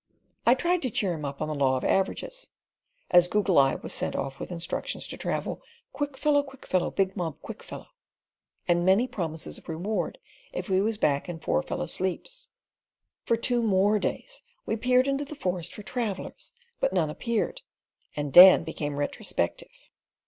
[0.47, 2.49] I tried to cheer him up on the law of averages,
[3.11, 5.61] as Goggle Eye was sent off with instructions to travel
[5.93, 7.89] "quick fellow, quick fellow, big mob quick fellow,"
[8.67, 10.17] and many promises of reward
[10.53, 12.49] if he was back in "four fellow sleeps."
[13.25, 17.61] For two more days we peered into the forest for travellers but none appeared,
[18.15, 19.91] and Dan became retrospective.